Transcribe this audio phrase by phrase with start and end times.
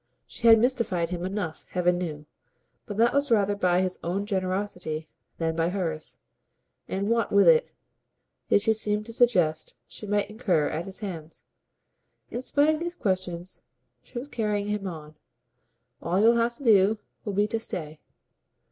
[0.25, 2.25] She had mystified him enough, heaven knew,
[2.87, 6.17] but that was rather by his own generosity than by hers.
[6.87, 7.69] And what, with it,
[8.49, 11.45] did she seem to suggest she might incur at his hands?
[12.31, 13.61] In spite of these questions
[14.01, 15.13] she was carrying him on.
[16.01, 17.99] "All you'll have to do will be to stay."